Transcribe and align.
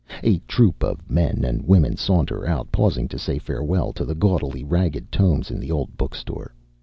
A 0.23 0.39
troop 0.47 0.83
of 0.83 1.11
men 1.11 1.45
and 1.45 1.61
women 1.61 1.95
saunter 1.95 2.47
out, 2.47 2.71
pausing 2.71 3.07
to 3.09 3.19
say 3.19 3.37
farewell 3.37 3.93
to 3.93 4.03
the 4.03 4.15
gaudily 4.15 4.63
ragged 4.63 5.11
tomes 5.11 5.51
in 5.51 5.59
the 5.59 5.71
old 5.71 5.95
book 5.95 6.15
store. 6.15 6.55